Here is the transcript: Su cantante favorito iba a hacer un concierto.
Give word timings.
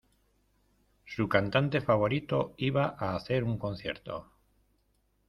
Su 1.05 1.29
cantante 1.29 1.79
favorito 1.79 2.55
iba 2.57 2.95
a 2.97 3.15
hacer 3.15 3.43
un 3.43 3.59
concierto. 3.59 4.31